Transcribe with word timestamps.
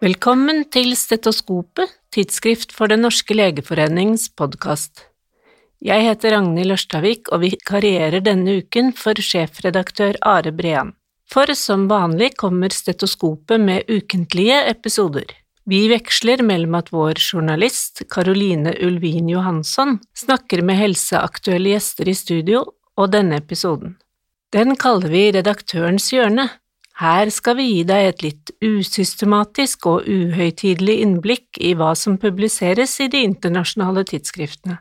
Velkommen 0.00 0.62
til 0.72 0.94
Stetoskopet, 0.96 1.90
tidsskrift 2.08 2.70
for 2.72 2.88
Den 2.88 3.02
norske 3.04 3.34
legeforenings 3.36 4.30
podkast. 4.32 5.02
Jeg 5.84 6.06
heter 6.06 6.32
Ragnhild 6.32 6.72
Ørstavik 6.72 7.28
og 7.28 7.42
vikarierer 7.42 8.24
denne 8.24 8.54
uken 8.62 8.94
for 8.96 9.20
sjefredaktør 9.20 10.16
Are 10.24 10.54
Brean. 10.56 10.94
For 11.28 11.52
som 11.52 11.84
vanlig 11.92 12.30
kommer 12.40 12.72
Stetoskopet 12.72 13.60
med 13.60 13.92
ukentlige 13.92 14.62
episoder. 14.70 15.28
Vi 15.68 15.82
veksler 15.92 16.40
mellom 16.48 16.80
at 16.80 16.88
vår 16.96 17.20
journalist 17.20 18.00
Caroline 18.08 18.72
Ulvin 18.80 19.28
Johansson 19.28 19.98
snakker 20.16 20.64
med 20.64 20.80
helseaktuelle 20.80 21.74
gjester 21.74 22.08
i 22.08 22.16
studio, 22.16 22.64
og 22.96 23.12
denne 23.12 23.44
episoden. 23.44 23.98
Den 24.48 24.80
kaller 24.80 25.12
vi 25.12 25.28
Redaktørens 25.36 26.08
hjørne. 26.16 26.48
Her 27.00 27.30
skal 27.32 27.56
vi 27.56 27.64
gi 27.70 27.84
deg 27.88 28.06
et 28.10 28.22
litt 28.24 28.50
usystematisk 28.60 29.86
og 29.88 30.04
uhøytidelig 30.04 30.98
innblikk 31.00 31.56
i 31.56 31.72
hva 31.78 31.94
som 31.96 32.18
publiseres 32.20 32.98
i 33.00 33.08
de 33.08 33.22
internasjonale 33.24 34.04
tidsskriftene. 34.10 34.76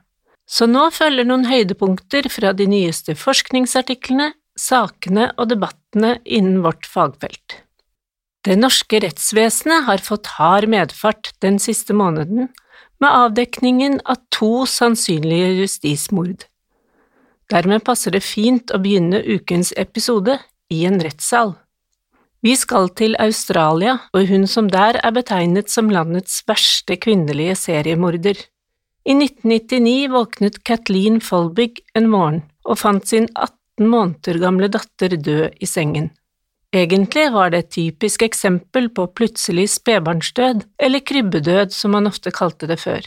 Så 0.49 0.67
nå 0.67 0.89
følger 0.91 1.27
noen 1.29 1.45
høydepunkter 1.47 2.27
fra 2.33 2.51
de 2.57 2.65
nyeste 2.67 3.15
forskningsartiklene, 3.15 4.33
sakene 4.59 5.29
og 5.37 5.53
debattene 5.53 6.17
innen 6.25 6.59
vårt 6.65 6.89
fagfelt. 6.89 7.61
Det 8.43 8.57
norske 8.59 8.99
rettsvesenet 9.03 9.85
har 9.87 10.03
fått 10.03 10.33
hard 10.35 10.67
medfart 10.71 11.31
den 11.43 11.59
siste 11.61 11.95
måneden 11.95 12.49
med 12.99 13.09
avdekningen 13.09 13.99
av 14.03 14.19
to 14.35 14.65
sannsynlige 14.67 15.53
justismord. 15.61 16.43
Dermed 17.49 17.85
passer 17.87 18.11
det 18.11 18.25
fint 18.25 18.75
å 18.75 18.81
begynne 18.83 19.23
ukens 19.23 19.71
episode 19.79 20.35
i 20.73 20.83
en 20.89 20.99
rettssal. 21.03 21.55
Vi 22.39 22.53
skal 22.55 22.87
til 22.95 23.17
Australia, 23.19 23.97
og 24.15 24.29
hun 24.29 24.45
som 24.47 24.69
der 24.71 24.95
er 25.03 25.11
betegnet 25.11 25.67
som 25.71 25.89
landets 25.91 26.39
verste 26.47 26.95
kvinnelige 26.95 27.57
seriemorder. 27.59 28.39
I 29.03 29.15
1999 29.17 30.07
våknet 30.13 30.61
Kathleen 30.63 31.19
Folbig 31.19 31.81
en 31.99 32.07
morgen 32.07 32.39
og 32.63 32.79
fant 32.79 33.03
sin 33.11 33.27
18 33.35 33.91
måneder 33.91 34.39
gamle 34.39 34.71
datter 34.71 35.17
død 35.19 35.59
i 35.59 35.67
sengen. 35.67 36.11
Egentlig 36.71 37.27
var 37.33 37.51
det 37.51 37.63
et 37.65 37.71
typisk 37.75 38.23
eksempel 38.23 38.87
på 38.93 39.09
plutselig 39.19 39.67
spedbarnsdød, 39.75 40.63
eller 40.79 41.03
krybbedød 41.03 41.73
som 41.75 41.91
man 41.97 42.07
ofte 42.07 42.31
kalte 42.31 42.69
det 42.69 42.79
før. 42.79 43.01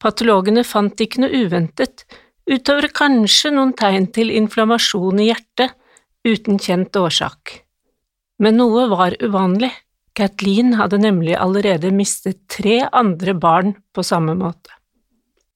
Patologene 0.00 0.64
fant 0.64 1.00
ikke 1.00 1.26
noe 1.26 1.44
uventet, 1.44 2.06
utover 2.48 2.88
kanskje 2.88 3.52
noen 3.52 3.74
tegn 3.76 4.08
til 4.14 4.30
inflammasjon 4.32 5.20
i 5.20 5.32
hjertet, 5.34 5.74
uten 6.24 6.56
kjent 6.62 6.96
årsak. 6.96 7.60
Men 8.40 8.56
noe 8.56 8.86
var 8.88 9.16
uvanlig, 9.20 9.70
Kathleen 10.16 10.74
hadde 10.78 10.98
nemlig 11.00 11.36
allerede 11.38 11.92
mistet 11.94 12.40
tre 12.50 12.82
andre 12.92 13.34
barn 13.36 13.74
på 13.94 14.04
samme 14.04 14.34
måte. 14.36 14.72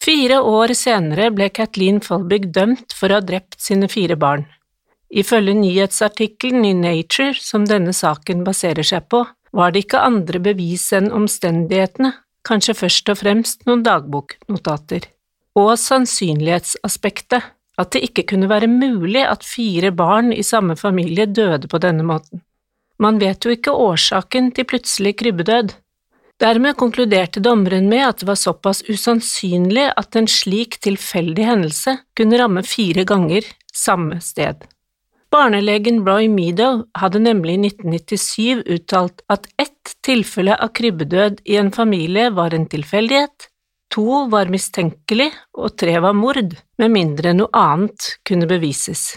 Fire 0.04 0.42
år 0.44 0.74
senere 0.76 1.30
ble 1.32 1.48
Kathleen 1.48 2.02
Folbig 2.04 2.50
dømt 2.52 2.92
for 2.92 3.08
å 3.08 3.18
ha 3.18 3.24
drept 3.24 3.56
sine 3.60 3.88
fire 3.88 4.18
barn. 4.20 4.44
Ifølge 5.08 5.54
nyhetsartikkelen 5.56 6.64
i 6.68 6.74
Nature 6.76 7.38
som 7.40 7.64
denne 7.68 7.94
saken 7.96 8.44
baserer 8.44 8.84
seg 8.84 9.08
på, 9.08 9.24
var 9.54 9.72
det 9.72 9.86
ikke 9.86 10.04
andre 10.04 10.42
bevis 10.42 10.90
enn 10.96 11.12
omstendighetene, 11.14 12.12
kanskje 12.44 12.76
først 12.76 13.12
og 13.12 13.20
fremst 13.22 13.64
noen 13.68 13.84
dagboknotater 13.86 15.08
og 15.54 15.76
sannsynlighetsaspektet, 15.78 17.44
at 17.78 17.90
det 17.94 18.02
ikke 18.06 18.26
kunne 18.34 18.50
være 18.50 18.68
mulig 18.70 19.22
at 19.26 19.46
fire 19.46 19.90
barn 19.94 20.32
i 20.34 20.42
samme 20.46 20.76
familie 20.78 21.26
døde 21.26 21.70
på 21.70 21.80
denne 21.82 22.04
måten. 22.06 22.42
Man 22.98 23.18
vet 23.18 23.44
jo 23.44 23.54
ikke 23.54 23.74
årsaken 23.74 24.52
til 24.54 24.68
plutselig 24.70 25.16
krybbedød. 25.22 25.72
Dermed 26.42 26.76
konkluderte 26.78 27.40
dommeren 27.42 27.88
med 27.90 28.02
at 28.08 28.20
det 28.22 28.28
var 28.28 28.38
såpass 28.38 28.82
usannsynlig 28.90 29.86
at 29.96 30.18
en 30.18 30.28
slik 30.30 30.80
tilfeldig 30.82 31.46
hendelse 31.46 31.96
kunne 32.18 32.38
ramme 32.40 32.64
fire 32.66 33.06
ganger 33.06 33.46
samme 33.74 34.20
sted. 34.22 34.66
Barnelegen 35.30 36.04
Roy 36.06 36.28
Meadow 36.30 36.84
hadde 36.94 37.22
nemlig 37.22 37.56
i 37.56 37.70
1997 37.70 38.62
uttalt 38.76 39.24
at 39.30 39.48
ett 39.58 39.96
tilfelle 40.06 40.54
av 40.54 40.70
krybbedød 40.78 41.42
i 41.50 41.58
en 41.58 41.72
familie 41.74 42.30
var 42.34 42.54
en 42.54 42.68
tilfeldighet, 42.70 43.48
To 43.94 44.24
var 44.30 44.50
mistenkelig, 44.50 45.28
og 45.54 45.76
tre 45.78 46.00
var 46.02 46.16
mord, 46.18 46.56
med 46.82 46.90
mindre 46.90 47.34
noe 47.36 47.52
annet 47.54 48.16
kunne 48.26 48.48
bevises. 48.50 49.12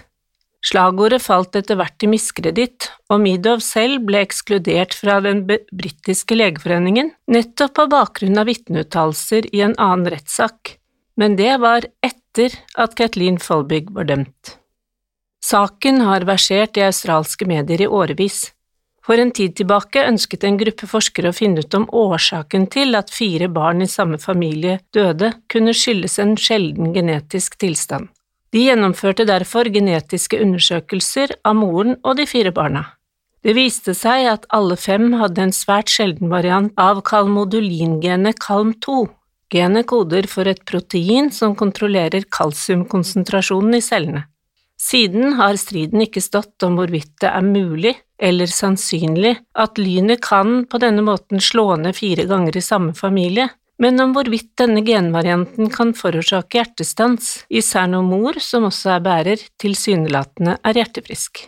Slagordet 0.65 1.21
falt 1.21 1.55
etter 1.55 1.77
hvert 1.77 2.03
i 2.03 2.09
miskreditt, 2.09 2.89
og 3.13 3.21
Midov 3.21 3.61
selv 3.63 4.01
ble 4.07 4.23
ekskludert 4.25 4.95
fra 4.97 5.19
den 5.23 5.45
britiske 5.47 6.35
legeforeningen 6.35 7.13
nettopp 7.29 7.75
på 7.77 7.87
bakgrunn 7.93 8.41
av 8.41 8.49
vitneuttalelser 8.49 9.51
i 9.53 9.61
en 9.67 9.77
annen 9.77 10.09
rettssak, 10.11 10.77
men 11.15 11.37
det 11.37 11.53
var 11.61 11.85
etter 12.03 12.57
at 12.75 12.97
Kathleen 12.97 13.37
Folbig 13.41 13.91
var 13.93 14.09
dømt. 14.09 14.57
Saken 15.45 16.01
har 16.03 16.25
versert 16.27 16.77
i 16.77 16.83
australske 16.83 17.45
medier 17.47 17.85
i 17.85 17.87
årevis. 17.87 18.47
For 19.05 19.21
en 19.21 19.31
tid 19.31 19.53
tilbake 19.55 20.03
ønsket 20.03 20.43
en 20.43 20.57
gruppe 20.59 20.89
forskere 20.89 21.31
å 21.31 21.35
finne 21.37 21.63
ut 21.63 21.77
om 21.77 21.85
årsaken 21.95 22.65
til 22.73 22.97
at 22.99 23.13
fire 23.13 23.47
barn 23.47 23.85
i 23.85 23.87
samme 23.87 24.19
familie 24.19 24.81
døde, 24.91 25.31
kunne 25.47 25.71
skyldes 25.71 26.17
en 26.19 26.35
sjelden 26.35 26.91
genetisk 26.97 27.55
tilstand. 27.61 28.09
De 28.53 28.63
gjennomførte 28.63 29.25
derfor 29.27 29.67
genetiske 29.71 30.39
undersøkelser 30.43 31.35
av 31.43 31.57
moren 31.59 31.97
og 32.03 32.17
de 32.19 32.27
fire 32.29 32.53
barna. 32.55 32.85
Det 33.43 33.53
viste 33.55 33.93
seg 33.95 34.25
at 34.31 34.47
alle 34.55 34.75
fem 34.79 35.11
hadde 35.19 35.43
en 35.45 35.53
svært 35.55 35.91
sjelden 35.91 36.31
variant 36.31 36.73
av 36.79 37.03
kalmodulingenet 37.07 38.39
KALM2. 38.43 39.05
Genet 39.53 39.87
koder 39.87 40.27
for 40.27 40.49
et 40.51 40.63
protein 40.67 41.29
som 41.31 41.55
kontrollerer 41.55 42.25
kalsiumkonsentrasjonen 42.33 43.77
i 43.77 43.83
cellene. 43.83 44.25
Siden 44.77 45.37
har 45.39 45.57
striden 45.57 46.03
ikke 46.03 46.21
stått 46.21 46.63
om 46.67 46.75
hvorvidt 46.77 47.15
det 47.23 47.31
er 47.31 47.45
mulig 47.45 47.95
eller 48.21 48.51
sannsynlig 48.51 49.33
at 49.57 49.79
lynet 49.81 50.21
kan 50.25 50.65
på 50.69 50.81
denne 50.81 51.05
måten 51.05 51.41
slå 51.41 51.77
ned 51.81 51.97
fire 51.97 52.27
ganger 52.29 52.57
i 52.57 52.65
samme 52.65 52.93
familie, 52.97 53.47
men 53.81 54.01
om 54.01 54.13
hvorvidt 54.15 54.55
denne 54.59 54.81
genvarianten 54.85 55.69
kan 55.73 55.93
forårsake 55.97 56.57
hjertestans, 56.59 57.43
især 57.49 57.89
når 57.91 58.07
mor, 58.07 58.39
som 58.41 58.65
også 58.69 58.95
er 58.95 59.03
bærer, 59.05 59.43
tilsynelatende 59.61 60.57
er 60.65 60.81
hjertefrisk. 60.81 61.43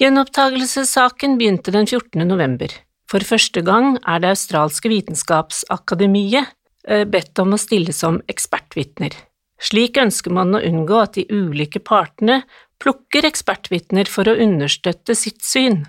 Gjenopptakelsessaken 0.00 1.36
begynte 1.38 1.74
den 1.74 1.86
14. 1.86 2.24
november. 2.26 2.72
For 3.10 3.24
første 3.28 3.60
gang 3.60 3.98
er 4.08 4.22
det 4.24 4.32
australske 4.32 4.88
vitenskapsakademiet 4.88 6.48
eh, 6.88 7.04
bedt 7.04 7.38
om 7.42 7.52
å 7.52 7.60
stille 7.60 7.92
som 7.92 8.22
ekspertvitner. 8.32 9.12
Slik 9.62 10.00
ønsker 10.00 10.32
man 10.34 10.56
å 10.56 10.62
unngå 10.64 10.96
at 10.98 11.18
de 11.18 11.26
ulike 11.30 11.82
partene 11.84 12.40
plukker 12.82 13.28
ekspertvitner 13.28 14.08
for 14.10 14.26
å 14.26 14.38
understøtte 14.42 15.14
sitt 15.14 15.44
syn. 15.46 15.84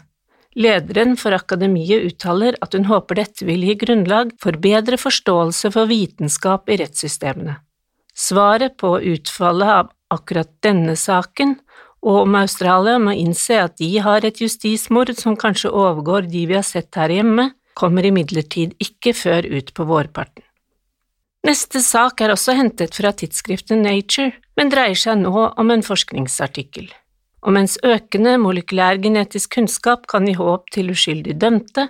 Lederen 0.53 1.15
for 1.17 1.33
akademiet 1.33 2.05
uttaler 2.11 2.57
at 2.61 2.75
hun 2.77 2.85
håper 2.85 3.17
dette 3.17 3.45
vil 3.47 3.63
gi 3.65 3.75
grunnlag 3.81 4.35
for 4.41 4.57
bedre 4.61 4.99
forståelse 5.01 5.71
for 5.73 5.89
vitenskap 5.89 6.69
i 6.69 6.77
rettssystemene. 6.83 7.57
Svaret 8.13 8.77
på 8.77 8.99
utfallet 9.01 9.73
av 9.79 9.91
akkurat 10.13 10.51
denne 10.61 10.93
saken, 10.99 11.57
og 12.03 12.27
om 12.27 12.37
Australia 12.37 12.99
må 13.01 13.15
innse 13.17 13.57
at 13.63 13.77
de 13.81 13.89
har 14.03 14.25
et 14.27 14.41
justismord 14.43 15.15
som 15.17 15.37
kanskje 15.39 15.71
overgår 15.71 16.27
de 16.29 16.45
vi 16.51 16.57
har 16.59 16.67
sett 16.67 16.93
her 16.99 17.09
hjemme, 17.09 17.49
kommer 17.73 18.05
imidlertid 18.05 18.75
ikke 18.83 19.15
før 19.17 19.47
ut 19.49 19.73
på 19.73 19.87
vårparten. 19.89 20.43
Neste 21.43 21.81
sak 21.83 22.21
er 22.21 22.31
også 22.31 22.53
hentet 22.55 22.93
fra 22.95 23.11
tidsskriftet 23.11 23.81
Nature, 23.81 24.31
men 24.55 24.69
dreier 24.71 24.99
seg 24.99 25.23
nå 25.23 25.49
om 25.59 25.73
en 25.73 25.83
forskningsartikkel. 25.83 26.91
Og 27.43 27.51
mens 27.57 27.75
økende 27.83 28.37
molekylær 28.39 29.01
genetisk 29.03 29.57
kunnskap 29.57 30.07
kan 30.07 30.27
gi 30.29 30.35
håp 30.39 30.69
til 30.71 30.93
uskyldig 30.93 31.35
dømte, 31.41 31.89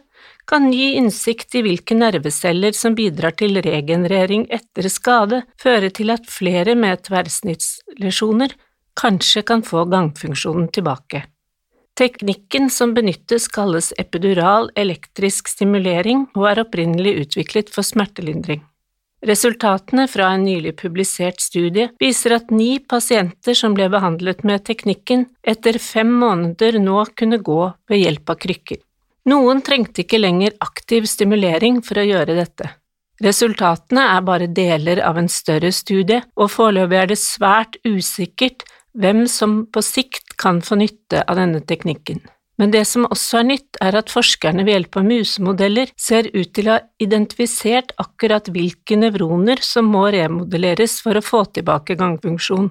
kan 0.50 0.71
gi 0.73 0.95
innsikt 0.97 1.55
i 1.55 1.61
hvilke 1.63 1.95
nerveceller 1.95 2.75
som 2.75 2.97
bidrar 2.97 3.35
til 3.39 3.61
regenerering 3.63 4.47
etter 4.51 4.89
skade, 4.91 5.44
føre 5.61 5.91
til 5.94 6.11
at 6.13 6.25
flere 6.27 6.75
med 6.75 7.05
tverrsnittslesjoner 7.05 8.57
kanskje 9.00 9.45
kan 9.47 9.63
få 9.65 9.85
gangfunksjonen 9.94 10.67
tilbake. 10.73 11.23
Teknikken 11.94 12.71
som 12.73 12.95
benyttes 12.97 13.45
kalles 13.53 13.91
epidural 14.01 14.71
elektrisk 14.75 15.51
stimulering 15.51 16.25
og 16.33 16.47
er 16.49 16.63
opprinnelig 16.65 17.19
utviklet 17.27 17.69
for 17.69 17.85
smertelindring. 17.85 18.63
Resultatene 19.23 20.03
fra 20.11 20.33
en 20.35 20.43
nylig 20.43 20.73
publisert 20.81 21.39
studie 21.39 21.87
viser 22.01 22.35
at 22.35 22.49
ni 22.51 22.75
pasienter 22.79 23.55
som 23.55 23.75
ble 23.77 23.87
behandlet 23.93 24.43
med 24.43 24.65
teknikken, 24.67 25.29
etter 25.47 25.79
fem 25.79 26.11
måneder 26.11 26.75
nå 26.83 27.05
kunne 27.15 27.39
gå 27.39 27.61
ved 27.87 28.03
hjelp 28.03 28.33
av 28.33 28.41
krykker. 28.43 28.81
Noen 29.31 29.63
trengte 29.63 30.03
ikke 30.03 30.19
lenger 30.19 30.57
aktiv 30.65 31.07
stimulering 31.07 31.79
for 31.87 32.01
å 32.01 32.07
gjøre 32.09 32.35
dette. 32.35 32.73
Resultatene 33.23 34.03
er 34.17 34.27
bare 34.27 34.51
deler 34.51 34.99
av 35.07 35.21
en 35.21 35.31
større 35.31 35.71
studie, 35.71 36.19
og 36.35 36.51
foreløpig 36.51 36.99
er 36.99 37.11
det 37.13 37.21
svært 37.21 37.79
usikkert 37.87 38.67
hvem 38.91 39.23
som 39.31 39.61
på 39.71 39.81
sikt 39.85 40.35
kan 40.35 40.59
få 40.65 40.81
nytte 40.83 41.23
av 41.23 41.39
denne 41.39 41.63
teknikken. 41.63 42.19
Men 42.61 42.73
det 42.73 42.83
som 42.85 43.07
også 43.09 43.39
er 43.39 43.47
nytt, 43.50 43.79
er 43.81 43.97
at 43.97 44.11
forskerne 44.13 44.65
ved 44.65 44.75
hjelp 44.75 45.00
av 45.00 45.07
musemodeller 45.07 45.94
ser 45.97 46.29
ut 46.35 46.51
til 46.53 46.69
å 46.69 46.75
ha 46.75 46.83
identifisert 47.01 47.95
akkurat 48.01 48.51
hvilke 48.53 48.97
nevroner 49.00 49.61
som 49.65 49.89
må 49.89 50.05
remodelleres 50.13 51.00
for 51.01 51.17
å 51.17 51.25
få 51.25 51.44
tilbake 51.57 51.97
gangfunksjon. 52.00 52.69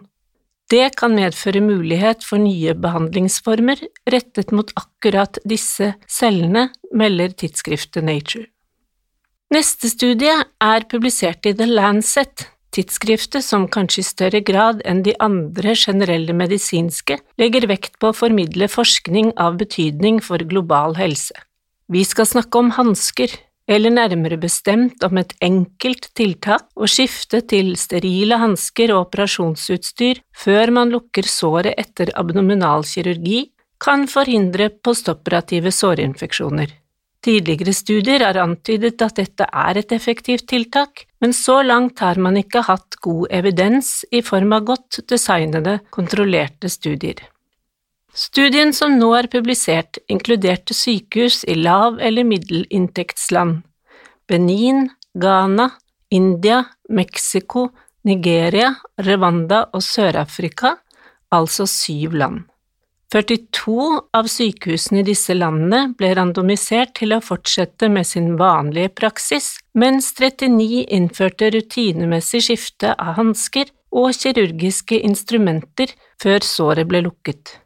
Det 0.71 0.95
kan 0.97 1.13
medføre 1.13 1.61
mulighet 1.61 2.23
for 2.25 2.41
nye 2.41 2.73
behandlingsformer 2.79 3.83
rettet 4.09 4.55
mot 4.55 4.71
akkurat 4.79 5.37
disse 5.45 5.93
cellene, 6.09 6.71
melder 6.95 7.35
tidsskriftet 7.35 8.07
Nature. 8.07 8.47
Neste 9.53 9.91
studie 9.93 10.33
er 10.65 10.87
publisert 10.89 11.45
i 11.45 11.53
The 11.59 11.67
Lancet, 11.69 12.47
tidsskriftet 12.73 13.45
som 13.45 13.69
kanskje 13.69 14.03
i 14.03 14.09
større 14.09 14.41
grad 14.45 14.83
enn 14.89 15.05
de 15.07 15.15
andre 15.23 15.77
generelle 15.77 16.35
medisinske 16.37 17.19
legger 17.41 17.69
vekt 17.71 17.99
på 18.01 18.11
å 18.11 18.17
formidle 18.17 18.69
forskning 18.73 19.33
av 19.37 19.59
betydning 19.61 20.21
for 20.25 20.43
global 20.49 20.97
helse. 20.99 21.37
Vi 21.93 22.05
skal 22.09 22.29
snakke 22.29 22.59
om 22.59 22.73
hansker, 22.79 23.33
eller 23.69 23.95
nærmere 23.95 24.39
bestemt 24.41 25.05
om 25.07 25.19
et 25.21 25.35
enkelt 25.45 26.09
tiltak 26.19 26.67
å 26.75 26.89
skifte 26.91 27.43
til 27.47 27.75
sterile 27.79 28.41
hansker 28.43 28.93
og 28.95 29.07
operasjonsutstyr 29.07 30.23
før 30.45 30.75
man 30.75 30.93
lukker 30.95 31.29
såret 31.29 31.79
etter 31.79 32.11
abdominalkirurgi, 32.19 33.51
kan 33.83 34.07
forhindre 34.07 34.69
postoperative 34.83 35.73
sårinfeksjoner. 35.75 36.82
Tidligere 37.23 37.71
studier 37.71 38.25
har 38.27 38.39
antydet 38.43 39.03
at 39.05 39.21
dette 39.21 39.47
er 39.47 39.79
et 39.79 39.93
effektivt 39.95 40.49
tiltak, 40.51 41.05
men 41.23 41.31
så 41.31 41.61
langt 41.63 42.03
har 42.03 42.19
man 42.19 42.35
ikke 42.41 42.65
hatt 42.67 42.99
god 43.05 43.29
evidens 43.31 44.01
i 44.11 44.25
form 44.27 44.57
av 44.57 44.67
godt 44.73 44.99
designede, 45.11 45.79
kontrollerte 45.95 46.71
studier. 46.73 47.23
Studien 48.13 48.75
som 48.75 48.99
nå 48.99 49.13
er 49.17 49.31
publisert, 49.31 50.03
inkluderte 50.11 50.75
sykehus 50.75 51.45
i 51.49 51.55
lav- 51.55 52.03
eller 52.03 52.27
middelinntektsland, 52.27 53.63
Benin, 54.29 54.89
Ghana, 55.15 55.71
India, 56.11 56.65
Mexico, 56.91 57.69
Nigeria, 58.05 58.75
Rwanda 58.99 59.69
og 59.73 59.83
Sør-Afrika, 59.83 60.75
altså 61.31 61.67
syv 61.71 62.19
land. 62.19 62.43
42 63.13 64.01
av 64.17 64.29
sykehusene 64.33 65.03
i 65.03 65.05
disse 65.05 65.35
landene 65.37 65.91
ble 65.99 66.15
randomisert 66.17 66.95
til 66.97 67.13
å 67.13 67.21
fortsette 67.21 67.91
med 67.93 68.09
sin 68.09 68.39
vanlige 68.41 68.89
praksis, 69.03 69.59
mens 69.77 70.15
39 70.17 70.87
innførte 70.97 71.51
rutinemessig 71.53 72.41
skifte 72.47 72.95
av 72.97 73.19
hansker 73.19 73.69
og 73.93 74.15
kirurgiske 74.17 74.97
instrumenter 75.05 75.93
før 76.23 76.47
såret 76.47 76.89
ble 76.89 77.03
lukket. 77.05 77.59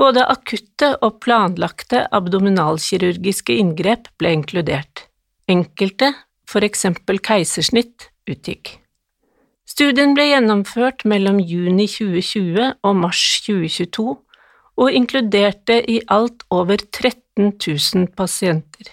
Både 0.00 0.24
akutte 0.32 0.88
og 1.06 1.20
planlagte 1.22 2.08
abdominalkirurgiske 2.16 3.54
inngrep 3.62 4.08
ble 4.18 4.32
inkludert. 4.40 5.04
Enkelte, 5.46 6.08
for 6.50 6.66
eksempel 6.66 7.20
keisersnitt, 7.22 8.08
utgikk. 8.26 8.80
Studien 9.70 10.16
ble 10.16 10.26
gjennomført 10.32 11.06
mellom 11.06 11.38
juni 11.38 11.86
2020 11.86 12.80
og 12.82 12.98
mars 13.04 13.22
2022 13.46 14.16
og 14.78 14.92
inkluderte 14.94 15.80
i 15.90 16.00
alt 16.06 16.44
over 16.50 16.78
13 16.78 17.52
000 17.54 18.08
pasienter. 18.16 18.90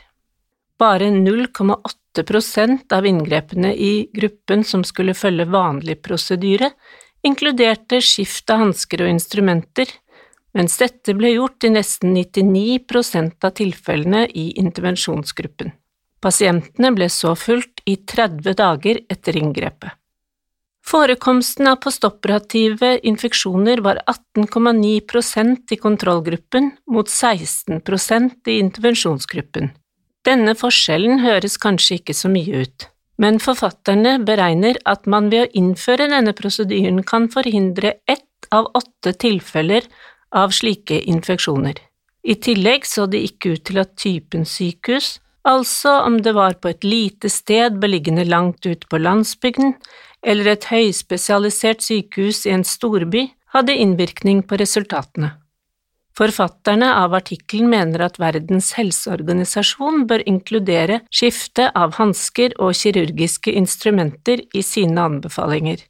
Bare 0.78 1.10
0,8% 1.14 2.94
av 2.94 3.06
inngrepene 3.06 3.74
i 3.74 4.10
gruppen 4.14 4.64
som 4.64 4.84
skulle 4.86 5.18
følge 5.18 5.48
vanlig 5.50 6.00
prosedyre, 6.06 6.72
inkluderte 7.26 8.02
skift 8.02 8.50
av 8.54 8.62
hansker 8.66 9.04
og 9.04 9.14
instrumenter, 9.16 9.90
mens 10.58 10.78
dette 10.82 11.14
ble 11.18 11.34
gjort 11.36 11.66
i 11.68 11.74
nesten 11.74 12.16
99% 12.16 13.46
av 13.46 13.54
tilfellene 13.58 14.26
i 14.30 14.52
intervensjonsgruppen. 14.62 15.74
Pasientene 16.22 16.92
ble 16.96 17.10
så 17.14 17.36
fulgt 17.38 17.84
i 17.86 18.00
30 18.02 18.58
dager 18.58 19.02
etter 19.10 19.38
inngrepet. 19.38 19.94
Forekomsten 20.88 21.68
av 21.68 21.76
postoperative 21.84 22.94
infeksjoner 23.04 23.82
var 23.84 23.98
18,9% 24.38 25.74
i 25.74 25.76
kontrollgruppen 25.76 26.70
mot 26.92 27.10
16% 27.10 28.48
i 28.48 28.60
intervensjonsgruppen. 28.60 29.74
Denne 30.24 30.54
forskjellen 30.56 31.20
høres 31.26 31.60
kanskje 31.60 32.00
ikke 32.00 32.16
så 32.16 32.32
mye 32.32 32.64
ut, 32.64 32.88
men 33.20 33.42
forfatterne 33.44 34.16
beregner 34.24 34.80
at 34.88 35.12
man 35.12 35.28
ved 35.34 35.50
å 35.50 35.52
innføre 35.60 36.08
denne 36.08 36.32
prosedyren 36.38 37.04
kan 37.04 37.28
forhindre 37.36 37.98
ett 38.08 38.48
av 38.56 38.72
åtte 38.80 39.12
tilfeller 39.20 39.92
av 40.32 40.56
slike 40.56 41.02
infeksjoner. 41.04 41.76
I 42.24 42.40
tillegg 42.40 42.88
så 42.88 43.12
det 43.12 43.26
ikke 43.28 43.58
ut 43.58 43.68
til 43.68 43.84
at 43.84 43.96
typen 44.00 44.48
sykehus, 44.48 45.18
altså 45.48 46.00
om 46.08 46.22
det 46.24 46.32
var 46.36 46.62
på 46.64 46.72
et 46.72 46.88
lite 46.88 47.28
sted 47.32 47.76
beliggende 47.84 48.24
langt 48.28 48.64
ute 48.64 48.88
på 48.88 49.04
landsbygden, 49.04 49.76
eller 50.26 50.54
et 50.54 50.70
høyspesialisert 50.72 51.84
sykehus 51.86 52.46
i 52.48 52.54
en 52.56 52.66
storby 52.68 53.28
hadde 53.54 53.76
innvirkning 53.76 54.44
på 54.48 54.60
resultatene. 54.60 55.36
Forfatterne 56.18 56.88
av 56.98 57.14
artikkelen 57.14 57.70
mener 57.70 58.02
at 58.08 58.16
Verdens 58.18 58.72
helseorganisasjon 58.74 60.08
bør 60.10 60.24
inkludere 60.26 61.04
skifte 61.14 61.68
av 61.78 61.94
hansker 62.00 62.56
og 62.58 62.74
kirurgiske 62.80 63.54
instrumenter 63.54 64.42
i 64.58 64.64
sine 64.66 65.04
anbefalinger. 65.12 65.84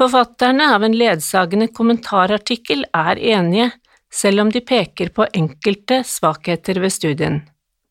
Forfatterne 0.00 0.70
av 0.74 0.86
en 0.86 0.96
ledsagende 0.96 1.68
kommentarartikkel 1.76 2.86
er 2.96 3.20
enige, 3.20 3.68
selv 4.10 4.46
om 4.46 4.52
de 4.54 4.62
peker 4.64 5.12
på 5.12 5.26
enkelte 5.36 6.00
svakheter 6.08 6.80
ved 6.80 6.94
studien. 6.96 7.42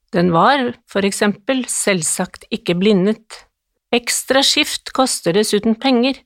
Den 0.09 0.31
var, 0.33 0.71
for 0.89 1.05
eksempel, 1.05 1.61
selvsagt 1.69 2.47
ikke 2.49 2.73
blindet. 2.81 3.43
Ekstra 3.95 4.43
skift 4.45 4.91
koster 4.93 5.33
dessuten 5.33 5.77
penger, 5.81 6.19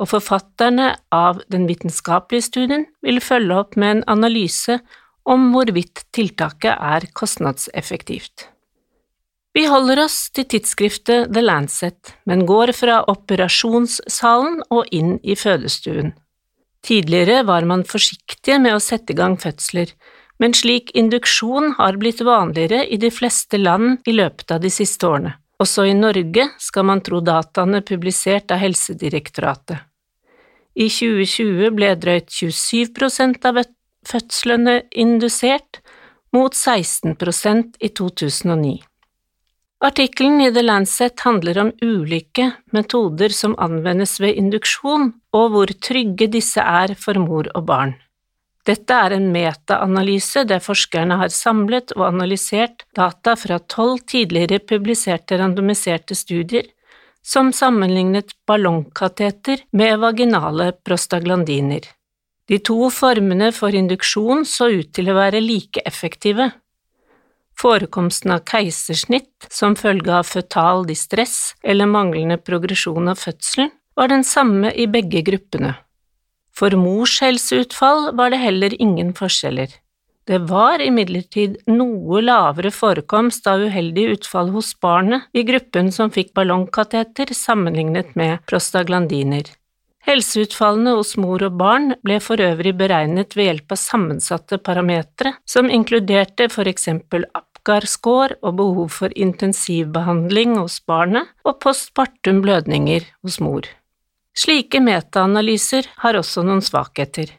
og 0.00 0.08
forfatterne 0.14 0.94
av 1.12 1.42
den 1.52 1.66
vitenskapelige 1.68 2.46
studien 2.46 2.86
vil 3.04 3.20
følge 3.20 3.58
opp 3.60 3.76
med 3.76 3.98
en 3.98 4.06
analyse 4.14 4.78
om 5.28 5.50
hvorvidt 5.52 6.06
tiltaket 6.16 6.72
er 6.72 7.04
kostnadseffektivt. 7.12 8.48
Vi 9.52 9.66
holder 9.68 10.06
oss 10.06 10.30
til 10.32 10.46
tidsskriftet 10.48 11.28
The 11.34 11.42
Lancet, 11.44 12.14
men 12.24 12.46
går 12.48 12.72
fra 12.72 13.02
operasjonssalen 13.12 14.62
og 14.72 14.88
inn 14.96 15.18
i 15.20 15.36
fødestuen. 15.36 16.14
Tidligere 16.82 17.44
var 17.46 17.68
man 17.68 17.84
forsiktige 17.84 18.56
med 18.58 18.78
å 18.78 18.80
sette 18.82 19.12
i 19.12 19.18
gang 19.20 19.36
fødsler, 19.38 19.92
men 20.40 20.56
slik 20.56 20.90
induksjon 20.98 21.76
har 21.76 22.00
blitt 22.00 22.24
vanligere 22.24 22.86
i 22.88 22.96
de 22.96 23.12
fleste 23.12 23.60
land 23.60 24.08
i 24.08 24.16
løpet 24.16 24.56
av 24.56 24.64
de 24.64 24.72
siste 24.72 25.06
årene. 25.06 25.36
Også 25.62 25.84
i 25.86 25.94
Norge 25.94 26.48
skal 26.58 26.86
man 26.88 27.02
tro 27.06 27.20
dataene 27.22 27.82
publisert 27.86 28.50
av 28.50 28.62
Helsedirektoratet. 28.62 29.78
I 30.74 30.88
2020 30.88 31.68
ble 31.76 31.90
drøyt 32.00 32.32
27% 32.32 33.44
av 33.46 33.60
fødslene 34.08 34.80
indusert, 34.98 35.82
mot 36.32 36.56
16% 36.56 37.76
i 37.84 37.90
2009. 37.92 38.78
Artikkelen 39.84 40.40
i 40.40 40.48
The 40.54 40.62
Lancet 40.62 41.20
handler 41.26 41.58
om 41.58 41.72
ulike 41.82 42.48
metoder 42.72 43.34
som 43.34 43.56
anvendes 43.60 44.16
ved 44.22 44.38
induksjon, 44.40 45.10
og 45.36 45.50
hvor 45.52 45.72
trygge 45.84 46.30
disse 46.32 46.62
er 46.62 46.94
for 46.96 47.20
mor 47.20 47.50
og 47.52 47.66
barn. 47.68 47.96
Dette 48.62 48.94
er 48.94 49.16
en 49.16 49.32
metaanalyse 49.34 50.44
der 50.46 50.62
forskerne 50.62 51.16
har 51.18 51.32
samlet 51.34 51.94
og 51.96 52.04
analysert 52.12 52.84
data 52.94 53.34
fra 53.38 53.58
tolv 53.58 54.04
tidligere 54.06 54.60
publiserte 54.62 55.38
randomiserte 55.40 56.14
studier 56.14 56.68
som 57.22 57.50
sammenlignet 57.54 58.30
ballongkateter 58.46 59.64
med 59.72 59.98
vaginale 60.02 60.70
prostaglandiner. 60.86 61.82
De 62.46 62.58
to 62.58 62.88
formene 62.90 63.50
for 63.54 63.74
induksjon 63.74 64.46
så 64.46 64.70
ut 64.70 64.90
til 64.94 65.10
å 65.10 65.18
være 65.18 65.42
like 65.42 65.82
effektive. 65.86 66.50
Forekomsten 67.58 68.34
av 68.34 68.42
keisersnitt 68.46 69.46
som 69.50 69.76
følge 69.78 70.14
av 70.22 70.26
føtal 70.26 70.86
distress 70.86 71.54
eller 71.62 71.90
manglende 71.90 72.38
progresjon 72.38 73.10
av 73.10 73.22
fødselen 73.22 73.70
var 73.98 74.10
den 74.10 74.26
samme 74.26 74.70
i 74.74 74.88
begge 74.90 75.22
gruppene. 75.26 75.76
For 76.52 76.74
mors 76.76 77.18
helseutfall 77.24 78.12
var 78.16 78.32
det 78.32 78.42
heller 78.42 78.76
ingen 78.82 79.14
forskjeller. 79.16 79.72
Det 80.28 80.38
var 80.46 80.78
imidlertid 80.84 81.56
noe 81.66 82.20
lavere 82.22 82.70
forekomst 82.70 83.48
av 83.50 83.64
uheldige 83.66 84.18
utfall 84.18 84.52
hos 84.54 84.70
barnet 84.78 85.26
i 85.34 85.42
gruppen 85.48 85.90
som 85.90 86.12
fikk 86.14 86.30
ballongkateter 86.38 87.32
sammenlignet 87.34 88.14
med 88.14 88.38
prostaglandiner. 88.46 89.50
Helseutfallene 90.06 90.94
hos 90.98 91.16
mor 91.18 91.42
og 91.46 91.58
barn 91.58 91.92
ble 92.06 92.18
for 92.22 92.42
øvrig 92.42 92.74
beregnet 92.78 93.36
ved 93.38 93.48
hjelp 93.48 93.74
av 93.74 93.82
sammensatte 93.82 94.58
parametere, 94.58 95.36
som 95.46 95.70
inkluderte 95.70 96.48
for 96.50 96.70
eksempel 96.70 97.26
Apgar-score 97.38 98.38
og 98.42 98.58
behov 98.58 98.88
for 99.02 99.14
intensivbehandling 99.14 100.56
hos 100.58 100.80
barnet 100.86 101.30
og 101.46 101.60
postpartum 101.62 102.42
blødninger 102.42 103.06
hos 103.22 103.38
mor. 103.42 103.66
Slike 104.32 104.80
metaanalyser 104.80 105.88
har 106.02 106.16
også 106.16 106.44
noen 106.46 106.62
svakheter. 106.64 107.30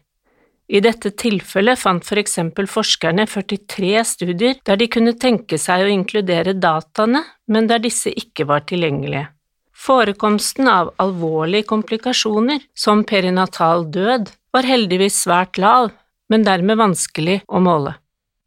I 0.74 0.80
dette 0.82 1.12
tilfellet 1.20 1.80
fant 1.80 2.06
for 2.06 2.22
eksempel 2.22 2.70
forskerne 2.72 3.26
43 3.30 4.04
studier 4.08 4.60
der 4.66 4.80
de 4.80 4.88
kunne 4.90 5.16
tenke 5.20 5.60
seg 5.60 5.84
å 5.84 5.92
inkludere 5.92 6.56
dataene, 6.56 7.24
men 7.52 7.68
der 7.68 7.84
disse 7.84 8.14
ikke 8.14 8.48
var 8.50 8.64
tilgjengelige. 8.70 9.28
Forekomsten 9.74 10.70
av 10.70 10.94
alvorlige 11.02 11.68
komplikasjoner, 11.68 12.62
som 12.74 13.04
perinatal 13.04 13.90
død, 13.92 14.32
var 14.54 14.70
heldigvis 14.70 15.18
svært 15.26 15.60
lav, 15.60 15.92
men 16.30 16.46
dermed 16.46 16.80
vanskelig 16.80 17.42
å 17.50 17.60
måle. 17.60 17.98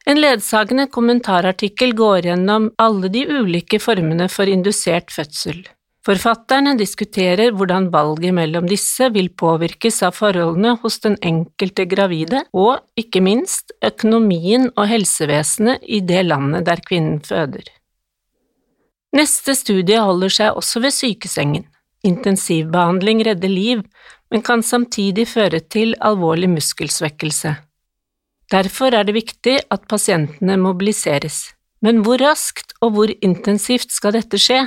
En 0.07 0.21
ledsagende 0.23 0.87
kommentarartikkel 0.95 1.93
går 1.99 2.31
gjennom 2.31 2.71
alle 2.79 3.11
de 3.13 3.27
ulike 3.27 3.83
formene 3.83 4.31
for 4.33 4.49
indusert 4.49 5.11
fødsel. 5.13 5.65
Forfatterne 6.07 6.77
diskuterer 6.79 7.51
hvordan 7.57 7.89
valget 7.91 8.35
mellom 8.37 8.69
disse 8.71 9.09
vil 9.11 9.27
påvirkes 9.35 10.05
av 10.07 10.15
forholdene 10.15 10.77
hos 10.85 11.01
den 11.03 11.17
enkelte 11.19 11.87
gravide, 11.91 12.45
og, 12.55 12.85
ikke 12.95 13.25
minst, 13.27 13.75
økonomien 13.83 14.69
og 14.77 14.87
helsevesenet 14.93 15.83
i 15.83 15.99
det 16.07 16.23
landet 16.29 16.69
der 16.69 16.85
kvinnen 16.87 17.19
føder. 17.27 17.67
Neste 19.17 19.57
studie 19.59 19.99
holder 19.99 20.31
seg 20.39 20.61
også 20.61 20.85
ved 20.85 20.95
sykesengen. 20.95 21.67
Intensivbehandling 22.07 23.25
redder 23.27 23.51
liv, 23.51 23.83
men 24.31 24.47
kan 24.47 24.63
samtidig 24.63 25.27
føre 25.33 25.59
til 25.59 25.97
alvorlig 25.99 26.53
muskelsvekkelse. 26.55 27.57
Derfor 28.53 28.95
er 28.95 29.03
det 29.03 29.17
viktig 29.17 29.59
at 29.75 29.89
pasientene 29.91 30.55
mobiliseres. 30.61 31.49
Men 31.83 32.05
hvor 32.07 32.23
raskt 32.23 32.77
og 32.79 32.95
hvor 32.95 33.11
intensivt 33.27 33.91
skal 33.91 34.15
dette 34.15 34.39
skje? 34.39 34.63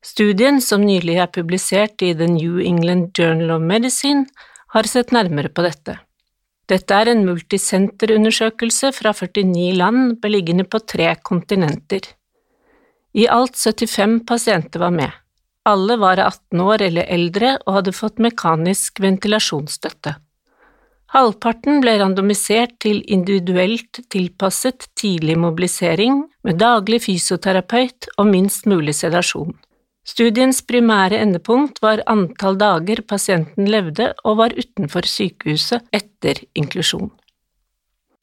Studien, 0.00 0.62
som 0.64 0.80
nylig 0.80 1.18
er 1.20 1.28
publisert 1.28 2.00
i 2.02 2.14
The 2.16 2.28
New 2.30 2.60
England 2.64 3.12
Journal 3.18 3.58
of 3.58 3.60
Medicine, 3.60 4.24
har 4.72 4.88
sett 4.88 5.12
nærmere 5.12 5.50
på 5.52 5.64
dette. 5.66 5.98
Dette 6.70 6.94
er 6.94 7.10
en 7.10 7.24
multisenterundersøkelse 7.26 8.92
fra 8.96 9.12
49 9.12 9.74
land 9.76 10.16
beliggende 10.22 10.64
på 10.64 10.80
tre 10.86 11.12
kontinenter. 11.26 12.06
I 13.12 13.26
alt 13.28 13.58
75 13.58 14.20
pasienter 14.26 14.80
var 14.80 14.94
med. 14.94 15.10
Alle 15.66 15.98
var 16.00 16.22
18 16.22 16.60
år 16.64 16.86
eller 16.86 17.10
eldre 17.10 17.56
og 17.66 17.80
hadde 17.80 17.92
fått 17.92 18.22
mekanisk 18.22 19.02
ventilasjonsstøtte. 19.02 20.14
Halvparten 21.10 21.80
ble 21.82 21.96
randomisert 21.98 22.76
til 22.80 23.02
individuelt 23.10 23.98
tilpasset 24.14 24.86
tidlig 24.96 25.34
mobilisering 25.42 26.22
med 26.46 26.60
daglig 26.62 27.02
fysioterapeut 27.08 28.06
og 28.16 28.30
minst 28.30 28.70
mulig 28.70 28.94
sedasjon. 28.94 29.58
Studiens 30.10 30.58
primære 30.66 31.20
endepunkt 31.22 31.78
var 31.84 32.02
antall 32.10 32.56
dager 32.58 33.02
pasienten 33.06 33.68
levde 33.70 34.08
og 34.24 34.40
var 34.40 34.54
utenfor 34.56 35.06
sykehuset 35.06 35.86
etter 35.94 36.40
inklusjon. 36.58 37.12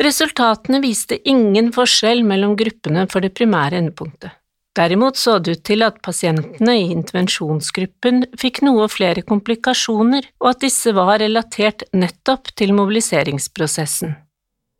Resultatene 0.03 0.81
viste 0.83 1.17
ingen 1.29 1.71
forskjell 1.73 2.25
mellom 2.27 2.57
gruppene 2.59 3.07
for 3.09 3.23
det 3.23 3.31
primære 3.37 3.79
endepunktet. 3.79 4.35
Derimot 4.77 5.17
så 5.17 5.39
det 5.41 5.55
ut 5.55 5.63
til 5.65 5.81
at 5.81 6.01
pasientene 6.05 6.75
i 6.77 6.91
intervensjonsgruppen 6.93 8.27
fikk 8.37 8.61
noe 8.67 8.85
flere 8.93 9.23
komplikasjoner, 9.25 10.27
og 10.43 10.49
at 10.51 10.61
disse 10.67 10.93
var 10.93 11.17
relatert 11.23 11.87
nettopp 11.97 12.51
til 12.53 12.75
mobiliseringsprosessen. 12.77 14.13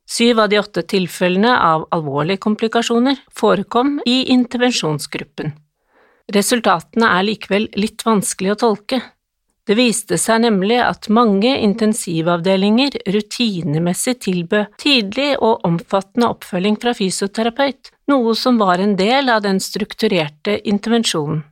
Syv 0.08 0.44
av 0.44 0.52
de 0.52 0.60
åtte 0.62 0.84
tilfellene 0.92 1.56
av 1.56 1.88
alvorlige 1.96 2.44
komplikasjoner 2.46 3.18
forekom 3.34 3.98
i 4.06 4.20
intervensjonsgruppen. 4.36 5.56
Resultatene 6.34 7.08
er 7.16 7.24
likevel 7.24 7.70
litt 7.80 8.04
vanskelig 8.04 8.56
å 8.56 8.60
tolke. 8.66 9.00
Det 9.68 9.76
viste 9.76 10.16
seg 10.20 10.46
nemlig 10.46 10.78
at 10.80 11.10
mange 11.12 11.50
intensivavdelinger 11.60 12.98
rutinemessig 13.12 14.16
tilbød 14.24 14.78
tidlig 14.80 15.34
og 15.44 15.66
omfattende 15.68 16.30
oppfølging 16.32 16.78
fra 16.80 16.94
fysioterapeut, 16.96 17.92
noe 18.12 18.36
som 18.40 18.60
var 18.60 18.84
en 18.84 18.96
del 19.00 19.32
av 19.32 19.44
den 19.44 19.60
strukturerte 19.64 20.60
intervensjonen. 20.68 21.44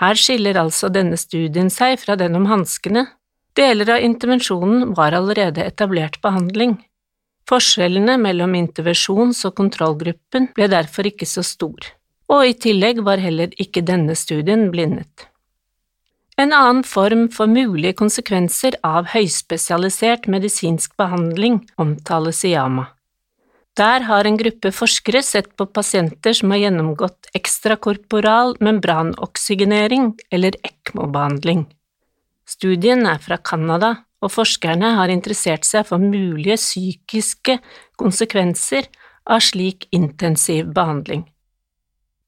Her 0.00 0.16
skiller 0.16 0.58
altså 0.62 0.88
denne 0.88 1.18
studien 1.20 1.70
seg 1.70 1.98
fra 2.00 2.16
den 2.16 2.38
om 2.38 2.46
hanskene. 2.50 3.04
Deler 3.58 3.96
av 3.96 4.06
intervensjonen 4.06 4.94
var 4.96 5.14
allerede 5.18 5.66
etablert 5.66 6.20
behandling. 6.22 6.78
Forskjellene 7.50 8.14
mellom 8.22 8.54
intervensjons- 8.58 9.42
og 9.46 9.58
kontrollgruppen 9.58 10.52
ble 10.54 10.70
derfor 10.70 11.10
ikke 11.10 11.26
så 11.28 11.42
stor 11.44 11.90
og 12.30 12.46
i 12.46 12.54
tillegg 12.54 13.02
var 13.06 13.22
heller 13.22 13.50
ikke 13.60 13.82
denne 13.86 14.14
studien 14.18 14.68
blindet. 14.70 15.26
En 16.40 16.54
annen 16.56 16.84
form 16.86 17.26
for 17.34 17.50
mulige 17.50 17.92
konsekvenser 17.98 18.78
av 18.86 19.10
høyspesialisert 19.12 20.28
medisinsk 20.30 20.94
behandling 20.96 21.58
omtales 21.82 22.44
i 22.48 22.54
Yama. 22.54 22.86
Der 23.76 24.06
har 24.08 24.26
en 24.26 24.38
gruppe 24.40 24.72
forskere 24.74 25.20
sett 25.22 25.50
på 25.56 25.66
pasienter 25.68 26.34
som 26.36 26.52
har 26.54 26.62
gjennomgått 26.64 27.28
ekstrakorporal 27.36 28.56
membranoksygenering 28.60 30.14
eller 30.32 30.56
ECMO-behandling. 30.66 31.66
Studien 32.48 33.06
er 33.06 33.20
fra 33.22 33.38
Canada, 33.38 33.94
og 34.20 34.32
forskerne 34.34 34.94
har 34.98 35.12
interessert 35.12 35.64
seg 35.64 35.86
for 35.88 36.02
mulige 36.02 36.58
psykiske 36.60 37.56
konsekvenser 38.00 38.90
av 39.24 39.40
slik 39.44 39.86
intensiv 39.96 40.72
behandling. 40.76 41.22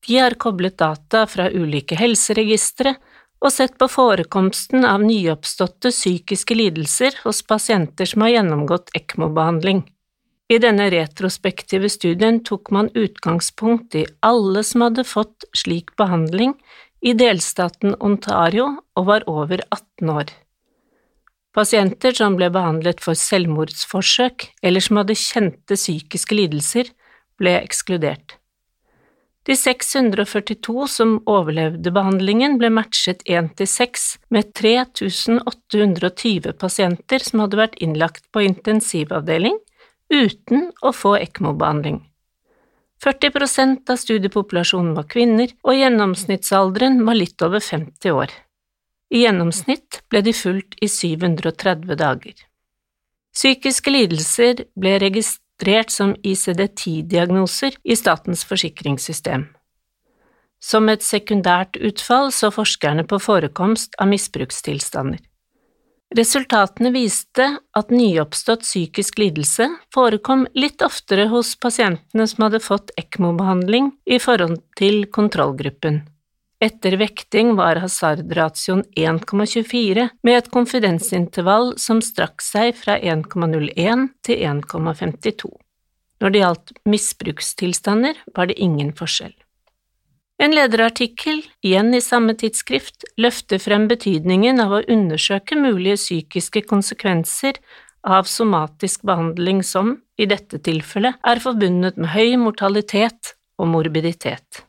De 0.06 0.18
har 0.18 0.34
koblet 0.34 0.78
data 0.78 1.26
fra 1.30 1.48
ulike 1.50 1.96
helseregistre 1.98 2.96
og 3.42 3.50
sett 3.52 3.74
på 3.78 3.88
forekomsten 3.90 4.86
av 4.86 5.02
nyoppståtte 5.02 5.90
psykiske 5.94 6.54
lidelser 6.58 7.18
hos 7.24 7.42
pasienter 7.46 8.06
som 8.06 8.24
har 8.26 8.36
gjennomgått 8.36 8.90
ECMO-behandling. 8.98 9.82
I 10.52 10.58
denne 10.62 10.88
retrospektive 10.92 11.88
studien 11.90 12.42
tok 12.44 12.70
man 12.74 12.90
utgangspunkt 12.98 13.94
i 13.98 14.04
alle 14.26 14.62
som 14.66 14.84
hadde 14.86 15.06
fått 15.08 15.46
slik 15.56 15.94
behandling 15.96 16.54
i 17.02 17.14
delstaten 17.18 17.96
Ontario 17.98 18.68
og 18.98 19.08
var 19.08 19.26
over 19.30 19.62
18 19.70 20.12
år. 20.12 20.28
Pasienter 21.52 22.14
som 22.16 22.36
ble 22.38 22.48
behandlet 22.52 23.02
for 23.04 23.18
selvmordsforsøk 23.18 24.50
eller 24.62 24.84
som 24.84 25.00
hadde 25.02 25.18
kjente 25.18 25.76
psykiske 25.76 26.36
lidelser, 26.36 26.88
ble 27.40 27.58
ekskludert. 27.58 28.38
De 29.42 29.56
642 29.56 30.88
som 30.88 31.16
overlevde 31.26 31.90
behandlingen, 31.90 32.60
ble 32.60 32.70
matchet 32.70 33.24
1 33.26 33.56
til 33.58 33.66
6 33.66 34.04
med 34.30 34.52
3820 34.54 36.54
pasienter 36.60 37.26
som 37.26 37.42
hadde 37.42 37.58
vært 37.58 37.80
innlagt 37.82 38.28
på 38.30 38.44
intensivavdeling 38.46 39.58
uten 40.12 40.70
å 40.82 40.94
få 40.94 41.16
ECMO-behandling. 41.24 41.98
40% 43.02 43.90
av 43.90 43.98
studiepopulasjonen 43.98 44.94
var 44.94 45.08
kvinner, 45.10 45.50
og 45.66 45.74
gjennomsnittsalderen 45.74 47.00
var 47.02 47.18
litt 47.18 47.42
over 47.42 47.58
50 47.58 48.14
år. 48.14 48.30
I 49.10 49.24
gjennomsnitt 49.24 50.04
ble 50.08 50.22
de 50.22 50.32
fulgt 50.36 50.78
i 50.78 50.88
730 50.88 51.98
dager. 51.98 52.36
Psykiske 53.34 53.90
lidelser 53.90 54.68
ble 54.78 55.00
registrert 55.02 55.41
registrert 55.62 55.90
som 55.90 56.14
ICD-10-diagnoser 56.22 57.76
i 57.84 57.96
statens 57.96 58.44
forsikringssystem. 58.44 59.46
Som 60.62 60.88
et 60.88 61.02
sekundært 61.02 61.76
utfall 61.76 62.32
så 62.32 62.50
forskerne 62.50 63.04
på 63.04 63.18
forekomst 63.18 63.94
av 63.98 64.08
misbrukstilstander. 64.08 65.20
Resultatene 66.12 66.92
viste 66.92 67.56
at 67.72 67.90
nyoppstått 67.90 68.62
psykisk 68.62 69.18
lidelse 69.18 69.70
forekom 69.94 70.46
litt 70.54 70.82
oftere 70.82 71.30
hos 71.30 71.56
pasientene 71.56 72.26
som 72.28 72.44
hadde 72.44 72.60
fått 72.60 72.92
ECMO-behandling 73.00 73.92
i 74.04 74.18
forhold 74.20 74.60
til 74.76 75.06
kontrollgruppen. 75.08 76.02
Etter 76.62 76.94
vekting 76.94 77.56
var 77.58 77.80
hasardratioen 77.82 78.84
1,24 78.94 80.04
med 80.22 80.36
et 80.38 80.50
konfidensintervall 80.54 81.72
som 81.82 81.98
strakk 82.04 82.44
seg 82.44 82.76
fra 82.78 82.94
1,01 83.02 84.06
til 84.22 84.44
1,52. 84.46 85.50
Når 86.22 86.30
det 86.30 86.44
gjaldt 86.44 86.72
misbrukstilstander, 86.86 88.14
var 88.36 88.46
det 88.46 88.60
ingen 88.62 88.94
forskjell. 88.94 89.34
En 90.42 90.54
lederartikkel, 90.54 91.42
igjen 91.66 91.90
i 91.98 92.02
samme 92.02 92.38
tidsskrift, 92.38 93.08
løfter 93.18 93.58
frem 93.62 93.88
betydningen 93.90 94.62
av 94.62 94.78
å 94.78 94.84
undersøke 94.86 95.58
mulige 95.58 95.98
psykiske 95.98 96.62
konsekvenser 96.70 97.58
av 98.06 98.30
somatisk 98.30 99.02
behandling 99.06 99.66
som, 99.66 99.96
i 100.14 100.30
dette 100.30 100.62
tilfellet, 100.62 101.18
er 101.26 101.42
forbundet 101.42 101.98
med 101.98 102.14
høy 102.14 102.36
mortalitet 102.38 103.34
og 103.58 103.74
morbiditet. 103.74 104.62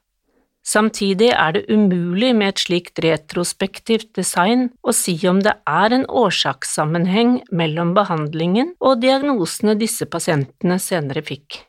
Samtidig 0.64 1.34
er 1.36 1.58
det 1.58 1.66
umulig 1.68 2.32
med 2.40 2.54
et 2.54 2.62
slikt 2.64 3.02
retrospektivt 3.04 4.14
design 4.16 4.70
å 4.80 4.94
si 4.96 5.18
om 5.28 5.42
det 5.44 5.58
er 5.68 5.96
en 5.98 6.06
årsakssammenheng 6.08 7.42
mellom 7.52 7.92
behandlingen 7.98 8.72
og 8.80 9.02
diagnosene 9.04 9.76
disse 9.76 10.08
pasientene 10.08 10.80
senere 10.80 11.26
fikk. 11.28 11.60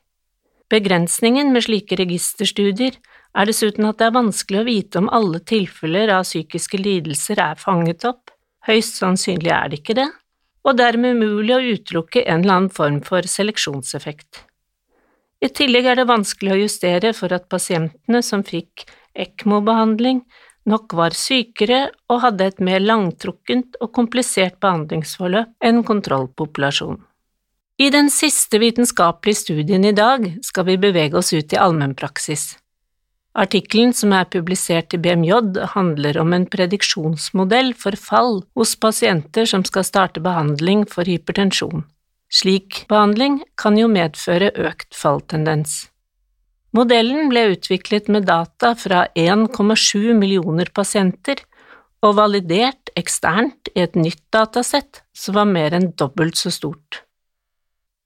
Begrensningen 0.71 1.51
med 1.53 1.67
slike 1.67 1.99
registerstudier 1.99 2.95
er 3.35 3.51
dessuten 3.51 3.91
at 3.91 3.99
det 3.99 4.09
er 4.09 4.17
vanskelig 4.17 4.63
å 4.63 4.69
vite 4.71 5.03
om 5.03 5.11
alle 5.13 5.43
tilfeller 5.43 6.15
av 6.15 6.25
psykiske 6.29 6.79
lidelser 6.79 7.43
er 7.43 7.59
fanget 7.61 8.07
opp, 8.09 8.31
høyst 8.71 9.03
sannsynlig 9.03 9.53
er 9.53 9.71
det 9.71 9.83
ikke 9.83 9.99
det, 9.99 10.09
og 10.65 10.79
dermed 10.79 11.19
umulig 11.19 11.55
å 11.59 11.63
utelukke 11.75 12.23
en 12.25 12.45
eller 12.45 12.61
annen 12.61 12.73
form 12.73 13.03
for 13.05 13.27
seleksjonseffekt. 13.27 14.45
I 15.45 15.51
tillegg 15.53 15.91
er 15.91 16.01
det 16.01 16.09
vanskelig 16.09 16.55
å 16.55 16.61
justere 16.63 17.13
for 17.17 17.33
at 17.37 17.51
pasientene 17.53 18.23
som 18.25 18.45
fikk 18.47 18.87
ECMO-behandling, 19.13 20.23
nok 20.65 20.95
var 20.97 21.17
sykere 21.17 21.91
og 22.09 22.23
hadde 22.23 22.47
et 22.49 22.63
mer 22.65 22.81
langtrukkent 22.81 23.77
og 23.85 23.93
komplisert 23.93 24.57
behandlingsforløp 24.65 25.53
enn 25.61 25.83
kontrollpopulasjonen. 25.85 27.03
I 27.77 27.91
den 27.91 28.07
siste 28.09 28.61
vitenskapelige 28.63 29.41
studien 29.41 29.85
i 29.85 29.93
dag 29.93 30.29
skal 30.47 30.69
vi 30.69 30.79
bevege 30.81 31.19
oss 31.19 31.33
ut 31.35 31.53
i 31.53 31.59
allmennpraksis. 31.59 32.55
Artikkelen 33.35 33.91
som 33.99 34.13
er 34.15 34.29
publisert 34.31 34.95
i 34.95 35.01
BMJ, 35.03 35.59
handler 35.75 36.21
om 36.23 36.37
en 36.37 36.47
prediksjonsmodell 36.47 37.73
for 37.75 37.99
fall 37.99 38.45
hos 38.55 38.77
pasienter 38.79 39.51
som 39.51 39.67
skal 39.67 39.85
starte 39.85 40.23
behandling 40.23 40.87
for 40.87 41.11
hypertensjon. 41.11 41.83
Slik 42.35 42.85
behandling 42.91 43.43
kan 43.61 43.77
jo 43.79 43.87
medføre 43.91 44.51
økt 44.59 44.97
falltendens. 44.99 45.85
Modellen 46.75 47.29
ble 47.31 47.45
utviklet 47.53 48.09
med 48.11 48.27
data 48.27 48.73
fra 48.75 49.05
1,7 49.15 50.17
millioner 50.19 50.73
pasienter 50.75 51.45
og 52.03 52.17
validert 52.19 52.91
eksternt 52.99 53.71
i 53.77 53.85
et 53.85 53.95
nytt 53.95 54.25
datasett 54.35 55.05
som 55.15 55.39
var 55.39 55.47
mer 55.47 55.77
enn 55.79 55.93
dobbelt 55.95 56.41
så 56.41 56.51
stort. 56.51 57.05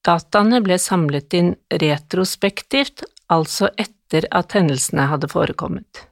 Dataene 0.05 0.61
ble 0.65 0.77
samlet 0.81 1.35
inn 1.35 1.55
retrospektivt, 1.73 3.03
altså 3.33 3.73
etter 3.81 4.29
at 4.31 4.55
hendelsene 4.57 5.09
hadde 5.11 5.29
forekommet. 5.33 6.05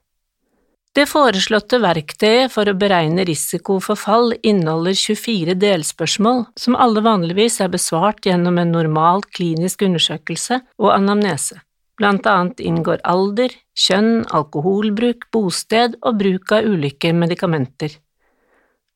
Det 0.96 1.04
foreslåtte 1.10 1.76
verktøyet 1.82 2.48
for 2.54 2.70
å 2.70 2.72
beregne 2.80 3.26
risiko 3.28 3.74
for 3.84 4.00
fall 4.00 4.30
inneholder 4.40 4.94
24 4.96 5.52
delspørsmål 5.60 6.46
som 6.56 6.78
alle 6.80 7.02
vanligvis 7.04 7.58
er 7.60 7.68
besvart 7.74 8.24
gjennom 8.24 8.56
en 8.62 8.72
normal 8.72 9.20
klinisk 9.36 9.84
undersøkelse 9.84 10.62
og 10.80 10.94
anamnese. 10.94 11.58
Blant 12.00 12.24
annet 12.32 12.62
inngår 12.64 13.02
alder, 13.04 13.52
kjønn, 13.76 14.24
alkoholbruk, 14.38 15.28
bosted 15.36 15.98
og 16.00 16.16
bruk 16.22 16.56
av 16.56 16.64
ulike 16.64 17.12
medikamenter. 17.12 17.92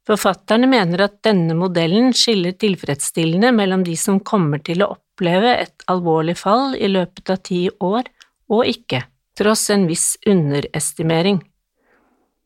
Forfatterne 0.09 0.73
mener 0.73 1.04
at 1.04 1.21
denne 1.28 1.52
modellen 1.57 2.14
skiller 2.16 2.57
tilfredsstillende 2.57 3.52
mellom 3.52 3.85
de 3.85 3.99
som 4.00 4.23
kommer 4.25 4.64
til 4.64 4.87
å 4.87 4.95
oppleve 4.97 5.52
et 5.66 5.85
alvorlig 5.92 6.38
fall 6.40 6.73
i 6.80 6.88
løpet 6.88 7.37
av 7.37 7.45
ti 7.45 7.66
år, 7.69 8.09
og 8.49 8.64
ikke, 8.73 9.04
tross 9.37 9.69
en 9.69 9.85
viss 9.88 10.14
underestimering. 10.25 11.42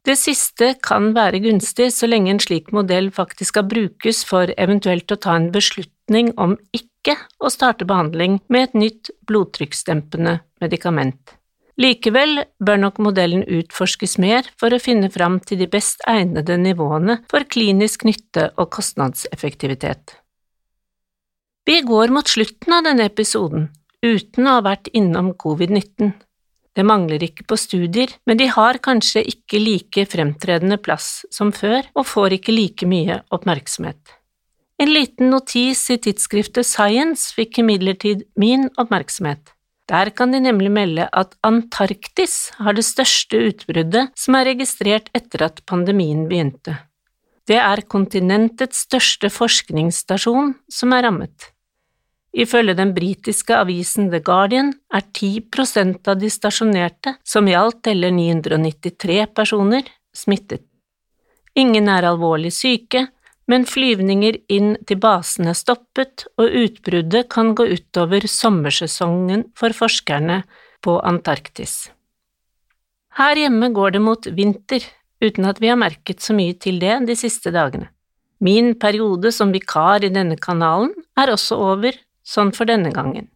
Det 0.05 0.19
siste 0.21 0.75
kan 0.85 1.15
være 1.17 1.41
gunstig 1.41 1.87
så 1.97 2.09
lenge 2.11 2.35
en 2.35 2.41
slik 2.43 2.69
modell 2.77 3.09
faktisk 3.15 3.55
skal 3.55 3.69
brukes 3.71 4.21
for 4.29 4.51
eventuelt 4.61 5.09
å 5.15 5.17
ta 5.17 5.37
en 5.39 5.49
beslutning 5.55 6.35
om 6.37 6.59
ikke 6.77 7.17
å 7.41 7.49
starte 7.53 7.87
behandling 7.89 8.37
med 8.53 8.69
et 8.69 8.77
nytt 8.83 9.11
blodtrykksdempende 9.29 10.43
medikament. 10.61 11.39
Likevel 11.81 12.45
bør 12.63 12.83
nok 12.85 13.01
modellen 13.03 13.47
utforskes 13.49 14.19
mer 14.23 14.47
for 14.61 14.77
å 14.77 14.83
finne 14.83 15.09
fram 15.11 15.41
til 15.43 15.59
de 15.65 15.71
best 15.73 16.05
egnede 16.07 16.59
nivåene 16.61 17.19
for 17.31 17.49
klinisk 17.51 18.05
nytte 18.07 18.51
og 18.61 18.71
kostnadseffektivitet. 18.77 20.21
Vi 21.65 21.81
går 21.81 22.13
mot 22.13 22.29
slutten 22.29 22.77
av 22.77 22.85
denne 22.85 23.09
episoden, 23.09 23.71
uten 24.05 24.47
å 24.47 24.59
ha 24.59 24.63
vært 24.69 24.93
innom 24.93 25.33
covid-19. 25.41 26.13
Det 26.75 26.83
mangler 26.83 27.23
ikke 27.23 27.47
på 27.47 27.57
studier, 27.59 28.11
men 28.27 28.39
de 28.41 28.49
har 28.51 28.81
kanskje 28.83 29.23
ikke 29.31 29.61
like 29.63 30.07
fremtredende 30.11 30.79
plass 30.83 31.23
som 31.31 31.53
før 31.55 31.87
og 31.95 32.09
får 32.11 32.41
ikke 32.41 32.55
like 32.55 32.89
mye 32.91 33.21
oppmerksomhet. 33.35 34.01
En 34.83 34.91
liten 34.91 35.31
notis 35.31 35.85
i 35.95 36.01
tidsskriftet 36.03 36.67
Science 36.67 37.31
fikk 37.37 37.61
imidlertid 37.63 38.25
min 38.41 38.67
oppmerksomhet. 38.81 39.55
Der 39.87 40.11
kan 40.17 40.33
de 40.33 40.41
nemlig 40.41 40.73
melde 40.73 41.07
at 41.13 41.37
Antarktis 41.45 42.51
har 42.59 42.75
det 42.75 42.87
største 42.89 43.39
utbruddet 43.51 44.11
som 44.19 44.35
er 44.39 44.49
registrert 44.51 45.13
etter 45.15 45.45
at 45.47 45.63
pandemien 45.69 46.25
begynte. 46.27 46.79
Det 47.45 47.61
er 47.61 47.85
kontinentets 47.93 48.87
største 48.89 49.29
forskningsstasjon 49.31 50.55
som 50.73 50.95
er 50.97 51.05
rammet. 51.05 51.54
Ifølge 52.35 52.75
den 52.75 52.91
britiske 52.97 53.55
avisen 53.55 54.09
The 54.11 54.19
Guardian 54.25 54.73
er 54.93 55.05
10 55.07 55.45
prosent 55.55 56.09
av 56.11 56.19
de 56.19 56.31
stasjonerte, 56.33 57.15
som 57.23 57.47
i 57.47 57.55
alt 57.55 57.85
teller 57.87 58.11
993 58.11 59.21
personer, 59.35 59.87
smittet. 60.15 60.65
Ingen 61.55 61.87
er 61.89 62.09
alvorlig 62.09 62.51
syke, 62.57 63.07
men 63.47 63.67
flyvninger 63.69 64.41
inn 64.51 64.75
til 64.89 64.99
basen 64.99 65.47
er 65.47 65.55
stoppet, 65.55 66.25
og 66.41 66.51
utbruddet 66.65 67.29
kan 67.31 67.53
gå 67.55 67.69
utover 67.71 68.27
sommersesongen 68.27 69.45
for 69.55 69.77
forskerne 69.77 70.43
på 70.83 70.97
Antarktis. 71.07 71.93
Her 73.15 73.39
hjemme 73.39 73.69
går 73.77 73.95
det 73.95 74.03
mot 74.03 74.27
vinter, 74.27 74.83
uten 75.23 75.47
at 75.47 75.61
vi 75.63 75.71
har 75.71 75.79
merket 75.79 76.25
så 76.25 76.35
mye 76.35 76.57
til 76.59 76.81
det 76.83 76.97
de 77.07 77.15
siste 77.15 77.53
dagene. 77.55 77.93
Min 78.43 78.75
periode 78.75 79.31
som 79.33 79.53
vikar 79.55 80.03
i 80.03 80.11
denne 80.13 80.35
kanalen 80.41 80.91
er 81.17 81.31
også 81.31 81.61
over, 81.63 81.95
sånn 82.25 82.53
for 82.57 82.69
denne 82.69 82.93
gangen. 82.95 83.29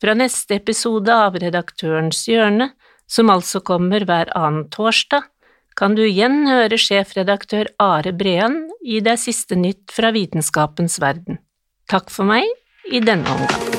Fra 0.00 0.14
neste 0.16 0.56
episode 0.56 1.12
av 1.12 1.36
Redaktørens 1.40 2.24
hjørne, 2.28 2.70
som 3.10 3.30
altså 3.32 3.60
kommer 3.60 4.06
hver 4.06 4.30
annen 4.38 4.68
torsdag, 4.72 5.26
kan 5.78 5.94
du 5.96 6.02
igjen 6.04 6.44
høre 6.48 6.76
sjefredaktør 6.80 7.70
Are 7.80 8.12
Breen 8.12 8.62
gi 8.84 9.00
deg 9.04 9.20
siste 9.22 9.56
nytt 9.56 9.94
fra 9.94 10.12
vitenskapens 10.16 11.00
verden. 11.02 11.40
Takk 11.90 12.12
for 12.12 12.28
meg 12.28 12.48
i 12.90 13.02
denne 13.04 13.38
omgang. 13.38 13.69